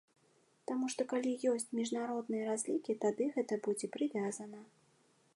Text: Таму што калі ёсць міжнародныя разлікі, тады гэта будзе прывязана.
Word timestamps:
Таму 0.69 0.85
што 0.93 1.01
калі 1.11 1.33
ёсць 1.51 1.67
міжнародныя 1.79 2.47
разлікі, 2.51 2.95
тады 3.03 3.27
гэта 3.35 3.59
будзе 3.69 3.91
прывязана. 3.97 4.63